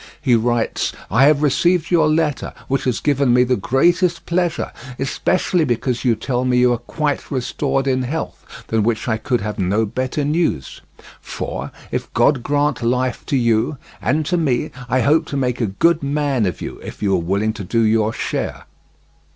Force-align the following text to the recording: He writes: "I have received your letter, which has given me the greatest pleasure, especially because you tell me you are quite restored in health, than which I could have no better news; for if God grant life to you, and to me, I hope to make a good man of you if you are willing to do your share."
He 0.19 0.33
writes: 0.33 0.93
"I 1.11 1.25
have 1.25 1.43
received 1.43 1.91
your 1.91 2.09
letter, 2.09 2.55
which 2.67 2.85
has 2.85 2.99
given 2.99 3.35
me 3.35 3.43
the 3.43 3.55
greatest 3.55 4.25
pleasure, 4.25 4.71
especially 4.97 5.63
because 5.63 6.03
you 6.03 6.15
tell 6.15 6.43
me 6.43 6.57
you 6.57 6.73
are 6.73 6.79
quite 6.79 7.29
restored 7.29 7.85
in 7.85 8.01
health, 8.01 8.43
than 8.69 8.81
which 8.81 9.07
I 9.07 9.17
could 9.17 9.41
have 9.41 9.59
no 9.59 9.85
better 9.85 10.25
news; 10.25 10.81
for 11.21 11.71
if 11.91 12.11
God 12.15 12.41
grant 12.41 12.81
life 12.81 13.23
to 13.27 13.37
you, 13.37 13.77
and 14.01 14.25
to 14.25 14.37
me, 14.37 14.71
I 14.89 15.01
hope 15.01 15.27
to 15.27 15.37
make 15.37 15.61
a 15.61 15.67
good 15.67 16.01
man 16.01 16.47
of 16.47 16.63
you 16.63 16.79
if 16.83 17.03
you 17.03 17.13
are 17.13 17.19
willing 17.21 17.53
to 17.53 17.63
do 17.63 17.81
your 17.81 18.11
share." 18.11 18.63